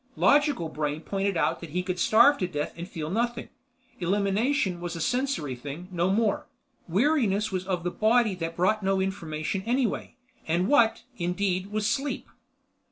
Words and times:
Logical 0.15 0.67
Brain 0.67 1.01
pointed 1.01 1.37
out 1.37 1.59
that 1.59 1.69
he 1.69 1.83
could 1.83 1.99
starve 1.99 2.39
to 2.39 2.47
death 2.47 2.73
and 2.75 2.89
feel 2.89 3.11
nothing; 3.11 3.49
elimination 3.99 4.81
was 4.81 4.95
a 4.95 4.99
sensory 4.99 5.55
thing 5.55 5.89
no 5.91 6.09
more; 6.09 6.47
weariness 6.87 7.51
was 7.51 7.67
of 7.67 7.83
the 7.83 7.91
body 7.91 8.33
that 8.33 8.55
brought 8.55 8.81
no 8.81 8.99
information 8.99 9.61
anyway—and 9.61 10.67
what, 10.67 11.03
indeed 11.19 11.67
was 11.67 11.87
sleep? 11.87 12.27